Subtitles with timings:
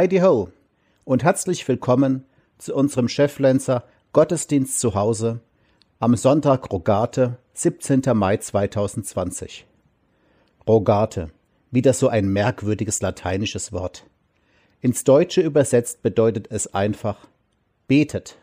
[0.00, 0.48] Heidi Ho
[1.04, 2.24] und herzlich willkommen
[2.56, 3.84] zu unserem Cheflenzer
[4.14, 5.40] Gottesdienst zu Hause
[5.98, 8.00] am Sonntag Rogate, 17.
[8.14, 9.66] Mai 2020.
[10.66, 11.28] Rogate,
[11.70, 14.06] wieder so ein merkwürdiges lateinisches Wort.
[14.80, 17.28] Ins Deutsche übersetzt bedeutet es einfach
[17.86, 18.38] betet.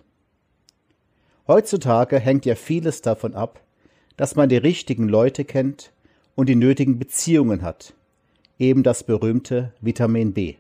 [1.48, 3.64] Heutzutage hängt ja vieles davon ab,
[4.16, 5.92] dass man die richtigen Leute kennt
[6.36, 7.96] und die nötigen Beziehungen hat,
[8.60, 10.58] eben das berühmte Vitamin B.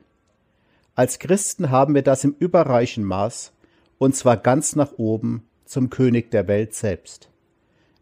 [0.98, 3.54] Als Christen haben wir das im überreichen Maß,
[4.00, 7.30] und zwar ganz nach oben zum König der Welt selbst.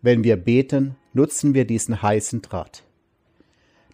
[0.02, 2.84] Wenn wir beten, nutzen wir diesen heißen Draht.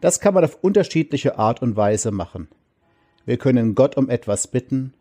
[0.02, 2.48] Das kann man auf unterschiedliche Art und Weise machen.
[3.26, 4.94] Wir können Gott um etwas bitten,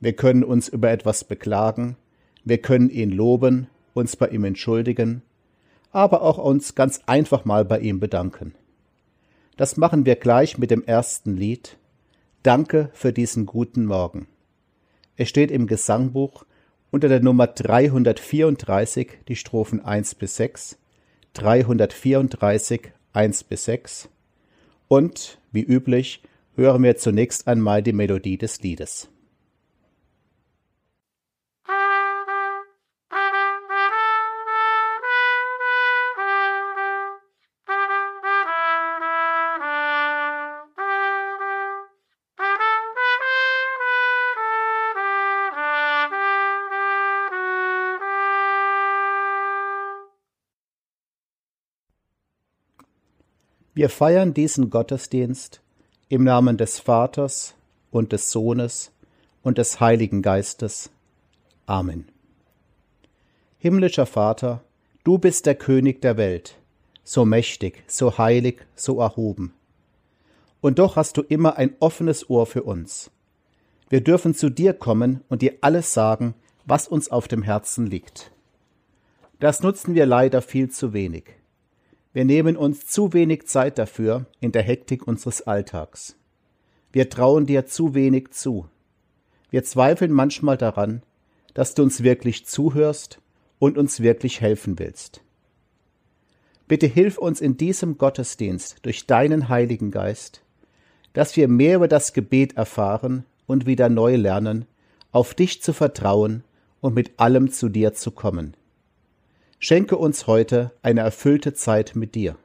[0.00, 1.96] wir können uns über etwas beklagen,
[2.42, 5.22] wir können ihn loben, uns bei ihm entschuldigen,
[5.92, 8.56] aber auch uns ganz einfach mal bei ihm bedanken.
[9.56, 11.76] Das machen wir gleich mit dem ersten Lied.
[12.44, 14.26] Danke für diesen guten Morgen.
[15.16, 16.44] Es steht im Gesangbuch
[16.90, 20.76] unter der Nummer 334 die Strophen 1 bis 6,
[21.32, 24.10] 334 1 bis 6
[24.88, 26.22] und, wie üblich,
[26.54, 29.08] hören wir zunächst einmal die Melodie des Liedes.
[53.84, 55.60] Wir feiern diesen Gottesdienst
[56.08, 57.54] im Namen des Vaters
[57.90, 58.92] und des Sohnes
[59.42, 60.88] und des Heiligen Geistes.
[61.66, 62.08] Amen.
[63.58, 64.62] Himmlischer Vater,
[65.04, 66.56] du bist der König der Welt,
[67.02, 69.52] so mächtig, so heilig, so erhoben.
[70.62, 73.10] Und doch hast du immer ein offenes Ohr für uns.
[73.90, 76.32] Wir dürfen zu dir kommen und dir alles sagen,
[76.64, 78.30] was uns auf dem Herzen liegt.
[79.40, 81.24] Das nutzen wir leider viel zu wenig.
[82.14, 86.16] Wir nehmen uns zu wenig Zeit dafür in der Hektik unseres Alltags.
[86.92, 88.68] Wir trauen dir zu wenig zu.
[89.50, 91.02] Wir zweifeln manchmal daran,
[91.54, 93.18] dass du uns wirklich zuhörst
[93.58, 95.22] und uns wirklich helfen willst.
[96.68, 100.44] Bitte hilf uns in diesem Gottesdienst durch deinen Heiligen Geist,
[101.14, 104.66] dass wir mehr über das Gebet erfahren und wieder neu lernen,
[105.10, 106.44] auf dich zu vertrauen
[106.80, 108.56] und mit allem zu dir zu kommen.
[109.58, 112.36] Schenke uns heute eine erfüllte Zeit mit dir.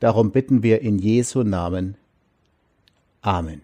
[0.00, 1.96] Darum bitten wir in Jesu Namen.
[3.20, 3.62] Amen.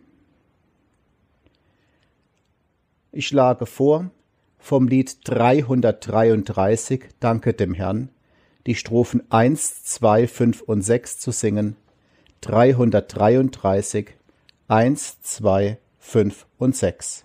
[3.10, 4.10] Ich schlage vor,
[4.58, 8.08] vom Lied 333 Danke dem Herrn,
[8.66, 11.76] die Strophen 1, 2, 5 und 6 zu singen.
[12.40, 14.14] 333,
[14.68, 17.24] 1, 2, 5 und 6.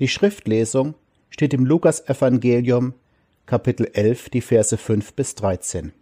[0.00, 0.94] Die Schriftlesung
[1.28, 2.94] steht im Lukas-Evangelium,
[3.44, 5.92] Kapitel 11, die Verse 5 bis 13.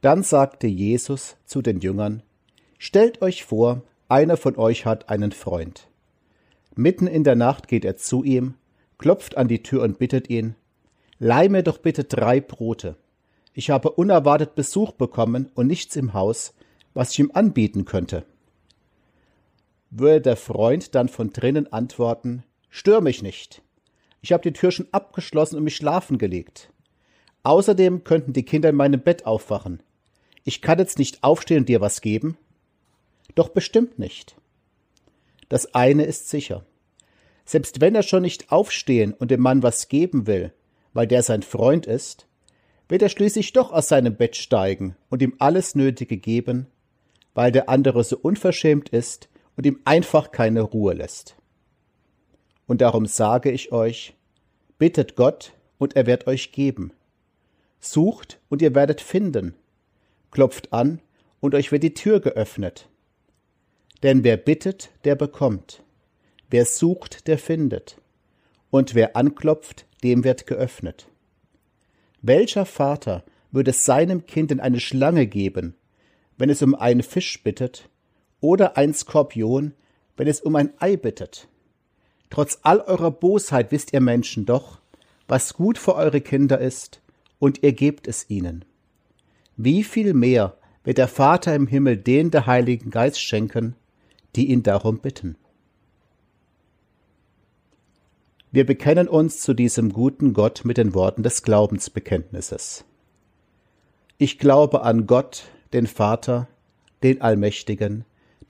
[0.00, 2.22] Dann sagte Jesus zu den Jüngern:
[2.78, 5.88] Stellt euch vor, einer von euch hat einen Freund.
[6.74, 8.54] Mitten in der Nacht geht er zu ihm,
[8.96, 10.54] klopft an die Tür und bittet ihn:
[11.18, 12.96] Leih mir doch bitte drei Brote.
[13.52, 16.54] Ich habe unerwartet Besuch bekommen und nichts im Haus,
[16.94, 18.24] was ich ihm anbieten könnte
[19.94, 23.60] würde der Freund dann von drinnen antworten Stör mich nicht.
[24.22, 26.72] Ich habe die Tür schon abgeschlossen und mich schlafen gelegt.
[27.42, 29.82] Außerdem könnten die Kinder in meinem Bett aufwachen.
[30.44, 32.38] Ich kann jetzt nicht aufstehen und dir was geben?
[33.34, 34.36] Doch bestimmt nicht.
[35.50, 36.64] Das eine ist sicher.
[37.44, 40.54] Selbst wenn er schon nicht aufstehen und dem Mann was geben will,
[40.94, 42.26] weil der sein Freund ist,
[42.88, 46.68] wird er schließlich doch aus seinem Bett steigen und ihm alles Nötige geben,
[47.34, 51.36] weil der andere so unverschämt ist, und ihm einfach keine Ruhe lässt.
[52.66, 54.14] Und darum sage ich euch,
[54.78, 56.92] bittet Gott, und er wird euch geben.
[57.80, 59.54] Sucht, und ihr werdet finden.
[60.30, 61.00] Klopft an,
[61.40, 62.88] und euch wird die Tür geöffnet.
[64.02, 65.82] Denn wer bittet, der bekommt.
[66.50, 67.96] Wer sucht, der findet.
[68.70, 71.08] Und wer anklopft, dem wird geöffnet.
[72.20, 75.74] Welcher Vater würde seinem Kind in eine Schlange geben,
[76.38, 77.88] wenn es um einen Fisch bittet,
[78.42, 79.72] oder ein Skorpion,
[80.18, 81.48] wenn es um ein Ei bittet.
[82.28, 84.80] Trotz all eurer Bosheit wisst ihr Menschen doch,
[85.28, 87.00] was gut für eure Kinder ist,
[87.38, 88.64] und ihr gebt es ihnen.
[89.56, 93.76] Wie viel mehr wird der Vater im Himmel den der Heiligen Geist schenken,
[94.34, 95.36] die ihn darum bitten.
[98.50, 102.84] Wir bekennen uns zu diesem guten Gott mit den Worten des Glaubensbekenntnisses.
[104.18, 106.48] Ich glaube an Gott, den Vater,
[107.02, 108.04] den Allmächtigen,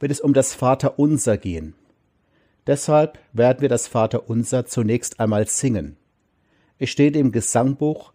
[0.00, 1.74] wird es um das Vaterunser gehen.
[2.66, 5.96] Deshalb werden wir das Vaterunser zunächst einmal singen.
[6.78, 8.12] Es steht im Gesangbuch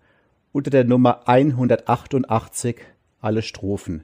[0.52, 2.78] unter der Nummer 188
[3.22, 4.04] alle Strophen.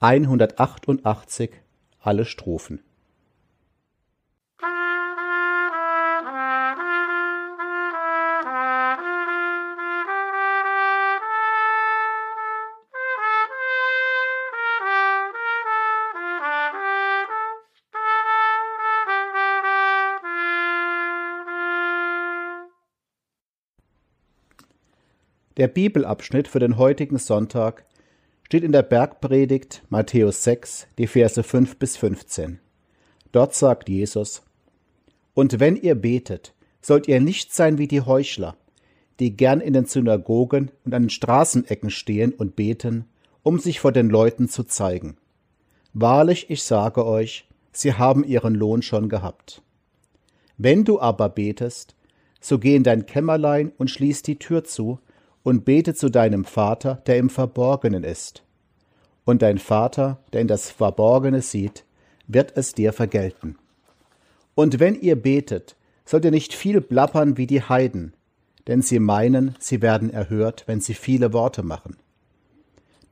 [0.00, 1.50] 188
[2.00, 2.80] alle Strophen.
[25.58, 27.84] Der Bibelabschnitt für den heutigen Sonntag
[28.44, 32.60] steht in der Bergpredigt Matthäus 6, die Verse 5 bis 15.
[33.32, 34.44] Dort sagt Jesus,
[35.34, 38.56] Und wenn ihr betet, sollt ihr nicht sein wie die Heuchler,
[39.18, 43.06] die gern in den Synagogen und an den Straßenecken stehen und beten,
[43.42, 45.16] um sich vor den Leuten zu zeigen.
[45.92, 49.60] Wahrlich, ich sage euch, sie haben ihren Lohn schon gehabt.
[50.56, 51.96] Wenn du aber betest,
[52.40, 55.00] so geh in dein Kämmerlein und schließ die Tür zu
[55.42, 58.42] und bete zu deinem Vater, der im Verborgenen ist.
[59.24, 61.84] Und dein Vater, der in das Verborgene sieht,
[62.26, 63.56] wird es dir vergelten.
[64.54, 68.14] Und wenn ihr betet, sollt ihr nicht viel plappern wie die Heiden,
[68.66, 71.96] denn sie meinen, sie werden erhört, wenn sie viele Worte machen.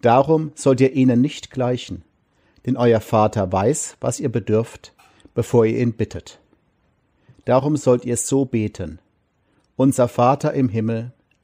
[0.03, 2.05] Darum sollt ihr ihnen nicht gleichen,
[2.65, 4.93] denn euer Vater weiß, was ihr bedürft,
[5.35, 6.41] bevor ihr ihn bittet.
[7.45, 8.99] Darum sollt ihr so beten.
[9.77, 11.13] Unser Vater im Himmel,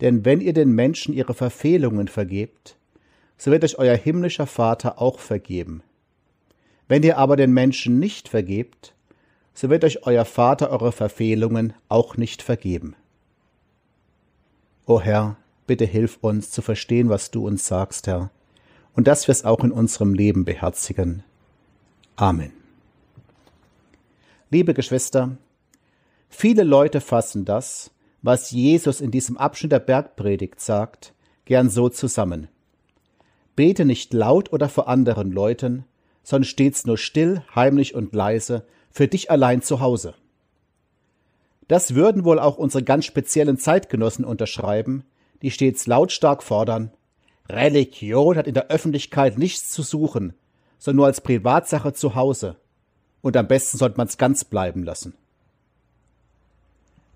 [0.00, 2.76] Denn wenn ihr den Menschen ihre Verfehlungen vergebt,
[3.38, 5.82] so wird euch euer himmlischer Vater auch vergeben.
[6.88, 8.94] Wenn ihr aber den Menschen nicht vergebt,
[9.54, 12.94] so wird euch euer Vater eure Verfehlungen auch nicht vergeben.
[14.86, 15.36] O Herr,
[15.66, 18.30] bitte hilf uns zu verstehen, was du uns sagst, Herr,
[18.94, 21.24] und dass wir es auch in unserem Leben beherzigen.
[22.14, 22.52] Amen.
[24.50, 25.36] Liebe Geschwister,
[26.28, 27.90] viele Leute fassen das,
[28.26, 31.14] was Jesus in diesem Abschnitt der Bergpredigt sagt,
[31.44, 32.48] gern so zusammen.
[33.54, 35.84] Bete nicht laut oder vor anderen Leuten,
[36.24, 40.14] sondern stets nur still, heimlich und leise, für dich allein zu Hause.
[41.68, 45.04] Das würden wohl auch unsere ganz speziellen Zeitgenossen unterschreiben,
[45.42, 46.90] die stets lautstark fordern,
[47.48, 50.34] Religion hat in der Öffentlichkeit nichts zu suchen,
[50.78, 52.56] sondern nur als Privatsache zu Hause.
[53.20, 55.14] Und am besten sollte man es ganz bleiben lassen.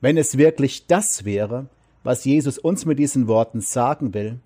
[0.01, 1.67] Wenn es wirklich das wäre,
[2.03, 4.41] was Jesus uns mit diesen Worten sagen will,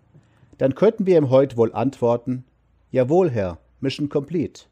[0.59, 2.45] dann könnten wir ihm heute wohl antworten,
[2.91, 4.65] Jawohl, Herr, Mission complete.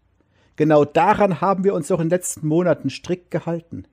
[0.57, 3.85] Genau daran haben wir uns auch in den letzten Monaten strikt gehalten.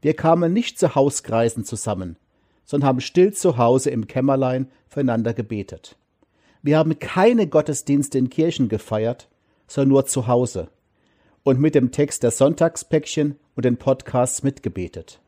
[0.00, 2.16] Wir kamen nicht zu Hauskreisen zusammen,
[2.64, 5.96] sondern haben still zu Hause im Kämmerlein füreinander gebetet.
[6.62, 9.28] Wir haben keine Gottesdienste in Kirchen gefeiert,
[9.66, 10.68] sondern nur zu Hause,
[11.42, 15.20] und mit dem Text der Sonntagspäckchen und den Podcasts mitgebetet.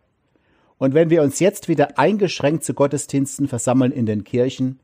[0.81, 4.81] Und wenn wir uns jetzt wieder eingeschränkt zu Gottesdiensten versammeln in den Kirchen,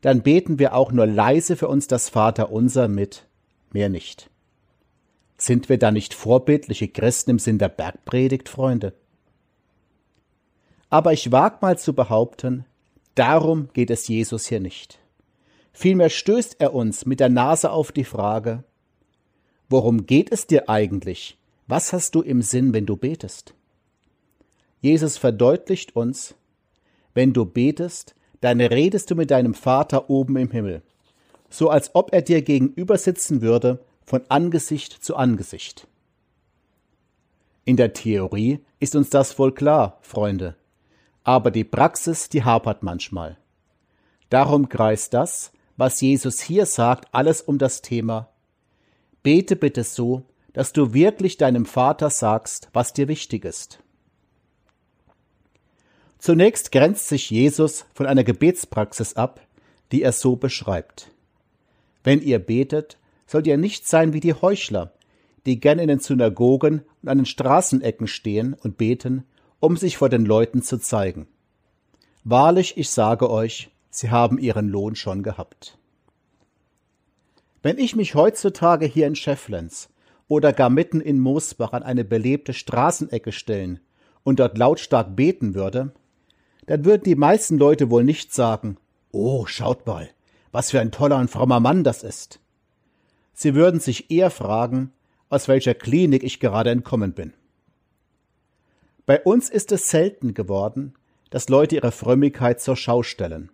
[0.00, 3.28] dann beten wir auch nur leise für uns das Vaterunser mit,
[3.70, 4.28] mehr nicht.
[5.38, 8.92] Sind wir da nicht vorbildliche Christen im Sinn der Bergpredigt, Freunde?
[10.90, 12.64] Aber ich wag mal zu behaupten,
[13.14, 14.98] darum geht es Jesus hier nicht.
[15.72, 18.64] Vielmehr stößt er uns mit der Nase auf die Frage,
[19.68, 21.38] worum geht es dir eigentlich?
[21.68, 23.54] Was hast du im Sinn, wenn du betest?
[24.86, 26.36] Jesus verdeutlicht uns,
[27.12, 30.80] wenn du betest, dann redest du mit deinem Vater oben im Himmel,
[31.50, 35.88] so als ob er dir gegenüber sitzen würde von Angesicht zu Angesicht.
[37.64, 40.54] In der Theorie ist uns das wohl klar, Freunde,
[41.24, 43.38] aber die Praxis, die hapert manchmal.
[44.30, 48.28] Darum kreist das, was Jesus hier sagt, alles um das Thema
[49.24, 53.80] Bete bitte so, dass du wirklich deinem Vater sagst, was dir wichtig ist.
[56.26, 59.40] Zunächst grenzt sich Jesus von einer Gebetspraxis ab,
[59.92, 61.12] die er so beschreibt.
[62.02, 64.92] Wenn ihr betet, sollt ihr nicht sein wie die Heuchler,
[65.46, 69.22] die gern in den Synagogen und an den Straßenecken stehen und beten,
[69.60, 71.28] um sich vor den Leuten zu zeigen.
[72.24, 75.78] Wahrlich, ich sage euch, sie haben ihren Lohn schon gehabt.
[77.62, 79.90] Wenn ich mich heutzutage hier in Schefflens
[80.26, 83.78] oder gar mitten in Moosbach an eine belebte Straßenecke stellen
[84.24, 85.92] und dort lautstark beten würde,
[86.66, 88.76] dann würden die meisten Leute wohl nicht sagen,
[89.12, 90.10] oh, schaut mal,
[90.52, 92.40] was für ein toller und frommer Mann das ist.
[93.32, 94.92] Sie würden sich eher fragen,
[95.28, 97.32] aus welcher Klinik ich gerade entkommen bin.
[99.04, 100.94] Bei uns ist es selten geworden,
[101.30, 103.50] dass Leute ihre Frömmigkeit zur Schau stellen.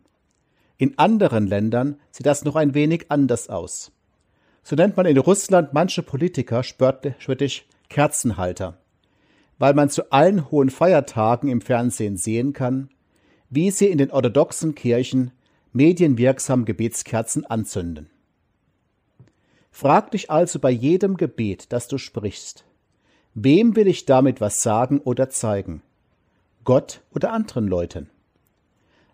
[0.79, 3.93] In anderen Ländern sieht das noch ein wenig anders aus.
[4.63, 8.79] So nennt man in Russland manche Politiker spöttisch Kerzenhalter,
[9.59, 12.89] weil man zu allen hohen Feiertagen im Fernsehen sehen kann,
[13.55, 15.31] wie sie in den orthodoxen Kirchen
[15.75, 18.09] medienwirksam Gebetskerzen anzünden.
[19.71, 22.65] Frag dich also bei jedem Gebet, das du sprichst,
[23.35, 25.83] wem will ich damit was sagen oder zeigen?
[26.65, 28.09] Gott oder anderen Leuten?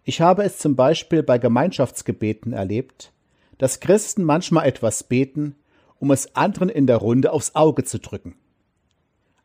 [0.04, 3.10] Ich habe es zum Beispiel bei Gemeinschaftsgebeten erlebt,
[3.58, 5.56] dass Christen manchmal etwas beten,
[5.98, 8.36] um es anderen in der Runde aufs Auge zu drücken.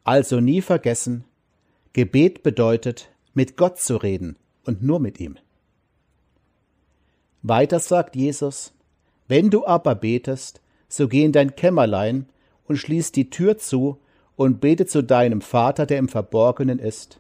[0.04, 1.24] Also nie vergessen,
[1.94, 5.38] Gebet bedeutet, mit Gott zu reden und nur mit ihm.
[7.42, 8.74] Weiter sagt Jesus,
[9.28, 12.28] wenn du aber betest, so geh in dein Kämmerlein
[12.66, 13.98] und schließ die Tür zu
[14.36, 17.20] und bete zu deinem Vater, der im Verborgenen ist.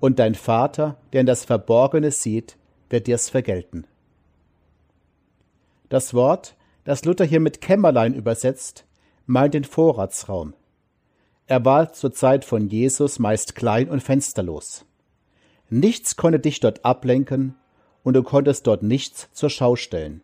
[0.00, 2.56] Und dein Vater, der in das Verborgene sieht,
[2.90, 3.86] wird dir's vergelten.
[5.88, 8.84] Das Wort, das Luther hier mit Kämmerlein übersetzt,
[9.26, 10.54] meint den Vorratsraum.
[11.46, 14.84] Er war zur Zeit von Jesus meist klein und fensterlos.
[15.70, 17.54] Nichts konnte dich dort ablenken
[18.02, 20.20] und du konntest dort nichts zur Schau stellen.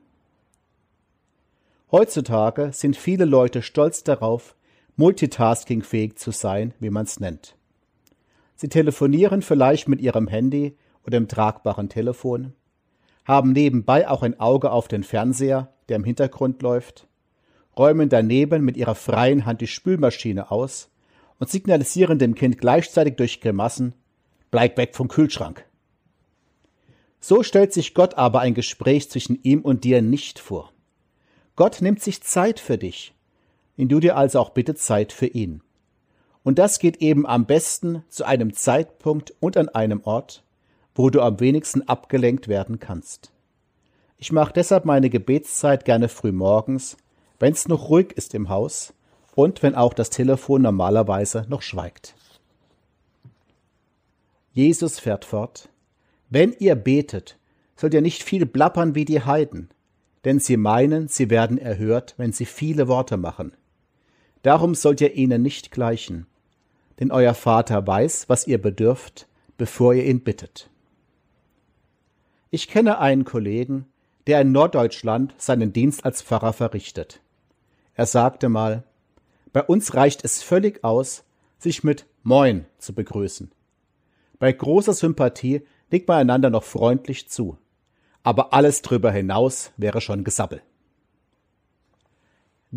[1.91, 4.55] Heutzutage sind viele Leute stolz darauf,
[4.97, 7.57] multitaskingfähig zu sein, wie man es nennt.
[8.55, 12.53] Sie telefonieren vielleicht mit ihrem Handy oder dem tragbaren Telefon,
[13.25, 17.07] haben nebenbei auch ein Auge auf den Fernseher, der im Hintergrund läuft,
[17.77, 20.91] räumen daneben mit ihrer freien Hand die Spülmaschine aus
[21.39, 23.95] und signalisieren dem Kind gleichzeitig durch Grimassen
[24.51, 25.65] Bleib weg vom Kühlschrank.
[27.21, 30.73] So stellt sich Gott aber ein Gespräch zwischen ihm und dir nicht vor.
[31.55, 33.15] Gott nimmt sich Zeit für dich,
[33.77, 35.63] in du dir also auch bitte Zeit für ihn.
[36.43, 40.43] Und das geht eben am besten zu einem Zeitpunkt und an einem Ort,
[40.95, 43.31] wo du am wenigsten abgelenkt werden kannst.
[44.17, 46.97] Ich mache deshalb meine Gebetszeit gerne früh morgens,
[47.39, 48.95] wenn es noch ruhig ist im Haus
[49.35, 52.15] und wenn auch das Telefon normalerweise noch schweigt.
[54.53, 55.69] Jesus fährt fort,
[56.29, 57.39] wenn ihr betet,
[57.77, 59.71] sollt ihr nicht viel blappern wie die Heiden,
[60.25, 63.53] denn sie meinen, sie werden erhört, wenn sie viele Worte machen.
[64.43, 66.27] Darum sollt ihr ihnen nicht gleichen,
[66.99, 70.71] denn euer Vater weiß, was ihr bedürft, bevor ihr ihn bittet.
[72.51, 73.87] Ich kenne einen Kollegen,
[74.27, 77.21] der in Norddeutschland seinen Dienst als Pfarrer verrichtet.
[77.95, 78.85] Er sagte mal,
[79.53, 81.25] bei uns reicht es völlig aus,
[81.59, 83.51] sich mit Moin zu begrüßen.
[84.41, 87.57] Bei großer Sympathie nickt man einander noch freundlich zu
[88.23, 90.63] aber alles drüber hinaus wäre schon Gesabbel.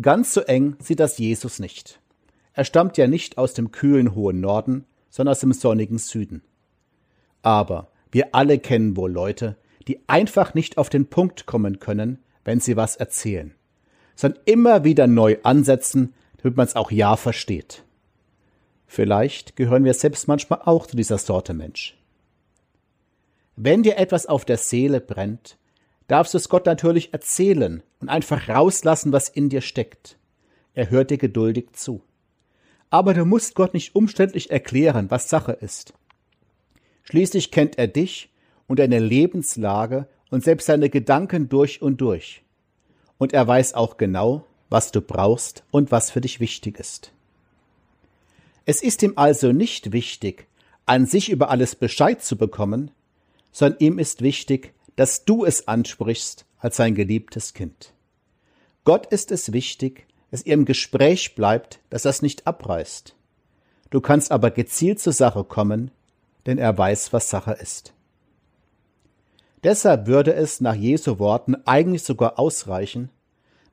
[0.00, 2.00] Ganz so eng sieht das Jesus nicht.
[2.52, 6.42] Er stammt ja nicht aus dem kühlen hohen Norden, sondern aus dem sonnigen Süden.
[7.42, 9.56] Aber wir alle kennen wohl Leute,
[9.86, 13.54] die einfach nicht auf den Punkt kommen können, wenn sie was erzählen,
[14.16, 17.83] sondern immer wieder neu ansetzen, damit man es auch ja versteht.
[18.94, 21.98] Vielleicht gehören wir selbst manchmal auch zu dieser Sorte Mensch.
[23.56, 25.58] Wenn dir etwas auf der Seele brennt,
[26.06, 30.16] darfst du es Gott natürlich erzählen und einfach rauslassen, was in dir steckt.
[30.74, 32.02] Er hört dir geduldig zu.
[32.88, 35.92] Aber du musst Gott nicht umständlich erklären, was Sache ist.
[37.02, 38.30] Schließlich kennt er dich
[38.68, 42.44] und deine Lebenslage und selbst deine Gedanken durch und durch.
[43.18, 47.13] Und er weiß auch genau, was du brauchst und was für dich wichtig ist.
[48.66, 50.46] Es ist ihm also nicht wichtig,
[50.86, 52.90] an sich über alles Bescheid zu bekommen,
[53.52, 57.92] sondern ihm ist wichtig, dass du es ansprichst als sein geliebtes Kind.
[58.84, 63.14] Gott ist es wichtig, dass ihr im Gespräch bleibt, dass das nicht abreißt.
[63.90, 65.90] Du kannst aber gezielt zur Sache kommen,
[66.46, 67.94] denn er weiß, was Sache ist.
[69.62, 73.10] Deshalb würde es nach Jesu Worten eigentlich sogar ausreichen,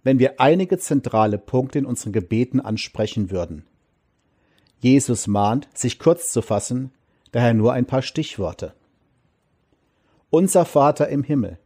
[0.03, 3.65] wenn wir einige zentrale Punkte in unseren Gebeten ansprechen würden.
[4.81, 6.91] Jesus mahnt, sich kurz zu fassen,
[7.31, 8.73] daher nur ein paar Stichworte.
[10.31, 11.59] Unser Vater im Himmel.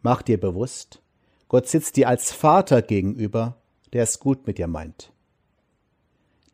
[0.00, 1.02] Mach dir bewusst,
[1.48, 3.56] Gott sitzt dir als Vater gegenüber,
[3.92, 5.12] der es gut mit dir meint.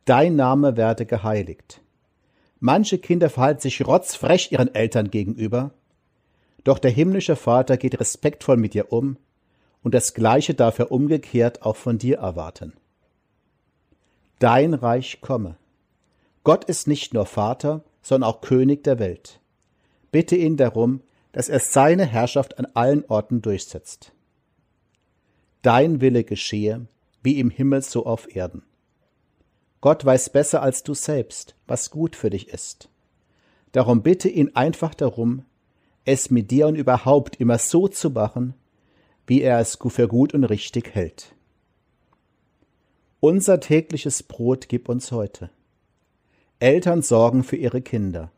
[0.04, 1.80] Dein Name werde geheiligt.
[2.58, 5.70] Manche Kinder verhalten sich rotzfrech ihren Eltern gegenüber,
[6.64, 9.16] doch der himmlische Vater geht respektvoll mit dir um,
[9.84, 12.72] und das Gleiche darf er umgekehrt auch von dir erwarten.
[14.40, 15.56] Dein Reich komme.
[16.44, 19.40] Gott ist nicht nur Vater, sondern auch König der Welt.
[20.10, 21.00] Bitte ihn darum,
[21.32, 24.12] dass er seine Herrschaft an allen Orten durchsetzt.
[25.62, 26.86] Dein Wille geschehe,
[27.22, 28.62] wie im Himmel so auf Erden.
[29.80, 32.88] Gott weiß besser als du selbst, was gut für dich ist.
[33.72, 35.44] Darum bitte ihn einfach darum,
[36.04, 38.54] es mit dir und überhaupt immer so zu machen,
[39.26, 41.34] wie er es für gut und richtig hält.
[43.20, 45.50] Unser tägliches Brot gib uns heute.
[46.62, 48.30] Eltern sorgen für ihre Kinder.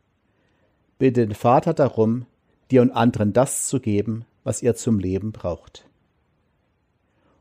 [0.98, 2.24] Bitte den Vater darum,
[2.70, 5.86] dir und anderen das zu geben, was ihr zum Leben braucht.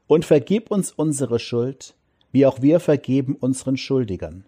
[0.08, 1.96] Und vergib uns unsere Schuld,
[2.34, 4.46] wie auch wir vergeben unseren Schuldigern.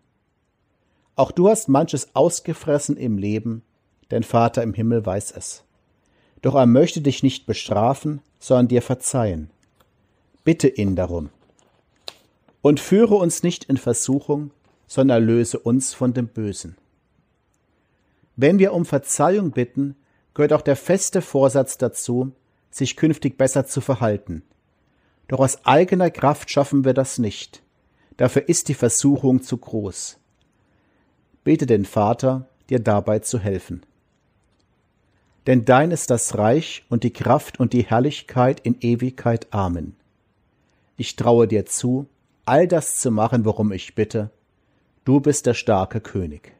[1.15, 3.61] Auch du hast manches ausgefressen im Leben,
[4.09, 5.63] dein Vater im Himmel weiß es.
[6.41, 9.49] Doch er möchte dich nicht bestrafen, sondern dir verzeihen.
[10.43, 11.29] Bitte ihn darum.
[12.61, 14.51] Und führe uns nicht in Versuchung,
[14.87, 16.75] sondern erlöse uns von dem Bösen.
[18.35, 19.95] Wenn wir um Verzeihung bitten,
[20.33, 22.31] gehört auch der feste Vorsatz dazu,
[22.69, 24.43] sich künftig besser zu verhalten.
[25.27, 27.63] Doch aus eigener Kraft schaffen wir das nicht.
[28.17, 30.17] Dafür ist die Versuchung zu groß.
[31.43, 33.85] Bete den Vater, dir dabei zu helfen.
[35.47, 39.47] Denn dein ist das Reich und die Kraft und die Herrlichkeit in Ewigkeit.
[39.51, 39.95] Amen.
[40.97, 42.07] Ich traue dir zu,
[42.45, 44.31] all das zu machen, worum ich bitte.
[45.05, 46.55] Du bist der starke König.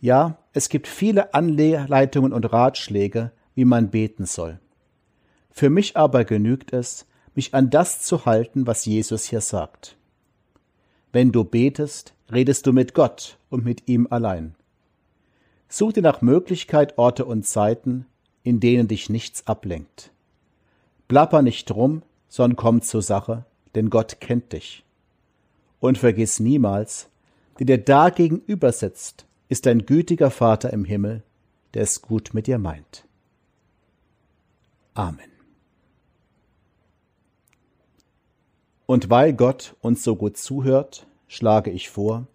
[0.00, 4.60] Ja, es gibt viele Anleitungen und Ratschläge, wie man beten soll.
[5.50, 9.96] Für mich aber genügt es, mich an das zu halten, was Jesus hier sagt.
[11.10, 14.54] Wenn du betest, redest du mit Gott und mit ihm allein.
[15.68, 18.06] Such dir nach Möglichkeit Orte und Zeiten,
[18.44, 20.12] in denen dich nichts ablenkt.
[21.08, 24.83] Plapper nicht rum, sondern komm zur Sache, denn Gott kennt dich.
[25.84, 27.10] Und vergiss niemals,
[27.58, 31.22] der dir da gegenüber sitzt, ist ein gütiger Vater im Himmel,
[31.74, 33.04] der es gut mit dir meint.
[34.94, 35.30] Amen.
[38.86, 42.28] Und weil Gott uns so gut zuhört, schlage ich vor,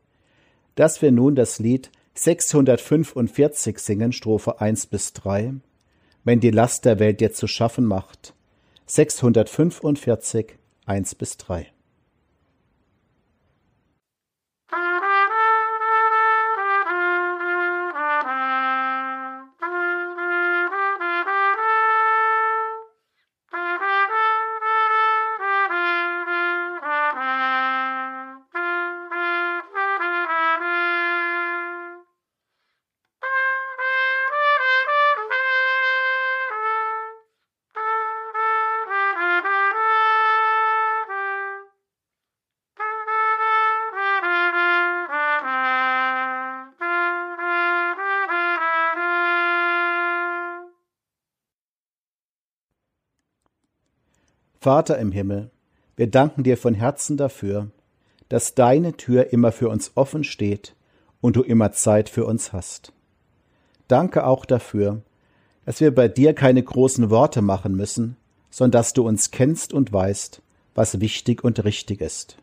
[0.75, 5.55] dass wir nun das Lied 645 singen, Strophe 1 bis 3,
[6.23, 8.35] wenn die Last der Welt dir zu schaffen macht.
[8.85, 10.53] 645,
[10.85, 11.73] 1 bis 3.
[54.61, 55.51] Vater im Himmel,
[55.95, 57.67] wir danken dir von Herzen dafür,
[58.27, 60.75] dass deine Tür immer für uns offen steht
[61.21, 62.91] und du immer Zeit für uns hast.
[63.87, 65.01] Danke auch dafür,
[65.65, 68.17] dass wir bei dir keine großen Worte machen müssen,
[68.49, 70.41] sondern dass du uns kennst und weißt,
[70.75, 72.35] was wichtig und richtig ist.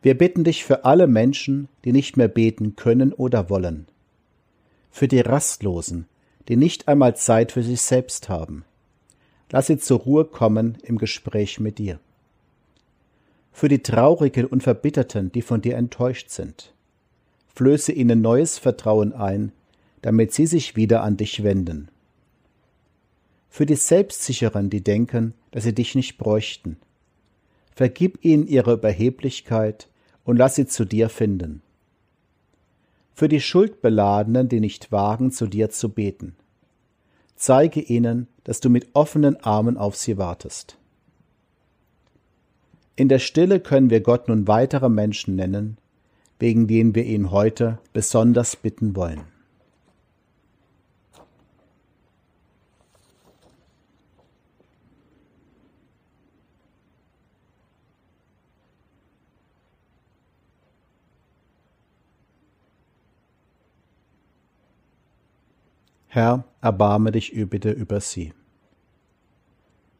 [0.00, 3.86] Wir bitten dich für alle Menschen, die nicht mehr beten können oder wollen,
[4.90, 6.06] für die Rastlosen,
[6.48, 8.64] die nicht einmal Zeit für sich selbst haben.
[9.50, 11.98] Lass sie zur Ruhe kommen im Gespräch mit dir.
[13.52, 16.72] Für die Traurigen und Verbitterten, die von dir enttäuscht sind.
[17.54, 19.52] Flöße ihnen neues Vertrauen ein,
[20.02, 21.88] damit sie sich wieder an dich wenden.
[23.48, 26.76] Für die Selbstsicheren, die denken, dass sie dich nicht bräuchten.
[27.74, 29.88] Vergib ihnen ihre Überheblichkeit
[30.24, 31.60] und lass sie zu dir finden.
[33.14, 36.36] Für die Schuldbeladenen, die nicht wagen, zu dir zu beten.
[37.34, 40.76] Zeige ihnen, dass du mit offenen Armen auf sie wartest.
[42.96, 45.78] In der Stille können wir Gott nun weitere Menschen nennen,
[46.40, 49.20] wegen denen wir ihn heute besonders bitten wollen.
[66.08, 68.32] Herr, erbarme dich bitte über sie.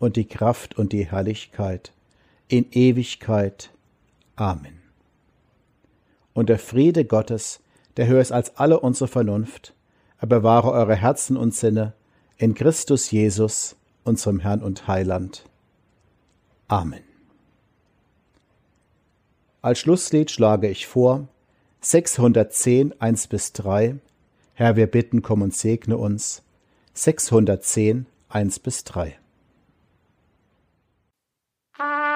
[0.00, 1.92] und die Kraft und die Herrlichkeit
[2.48, 3.70] in Ewigkeit.
[4.34, 4.82] Amen.
[6.34, 7.60] Und der Friede Gottes,
[7.96, 9.74] der höher ist als alle unsere Vernunft,
[10.18, 11.92] er bewahre eure Herzen und Sinne
[12.36, 15.44] in Christus Jesus, unserem Herrn und Heiland.
[16.66, 17.04] Amen.
[19.62, 21.28] Als Schlusslied schlage ich vor
[21.82, 24.00] 610 1 bis 3
[24.60, 26.42] Herr, wir bitten, komm und segne uns
[26.92, 29.19] 610 1 bis 3.
[31.80, 32.09] Bye.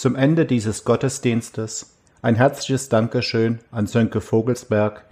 [0.00, 5.04] Zum Ende dieses Gottesdienstes ein herzliches Dankeschön an Sönke Vogelsberg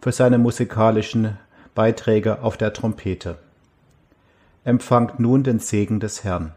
[0.00, 1.36] für seine musikalischen
[1.74, 3.38] Beiträge auf der Trompete.
[4.62, 6.52] Empfangt nun den Segen des Herrn.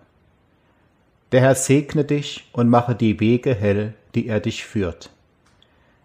[1.31, 5.09] Der Herr segne dich und mache die Wege hell, die er dich führt.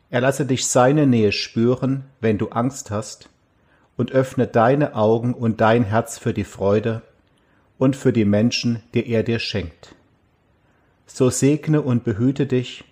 [0.08, 3.28] Er lasse dich seine Nähe spüren, wenn du Angst hast,
[3.98, 7.02] und öffne deine Augen und dein Herz für die Freude
[7.76, 9.94] und für die Menschen, die er dir schenkt
[11.06, 12.84] so segne und behüte dich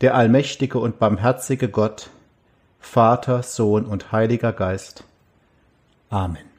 [0.00, 2.10] der allmächtige und barmherzige Gott,
[2.80, 5.04] Vater, Sohn und Heiliger Geist.
[6.10, 6.53] Amen.